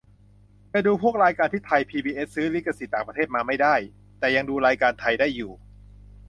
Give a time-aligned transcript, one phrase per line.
[0.73, 3.75] จะดูพวกรายการที่ไทยพีบีเอสซื้อลิขสิทธิ์ต่างประเทศมาไม่ได้
[4.19, 5.51] แต่ยังดูรายการไทยได้อยู่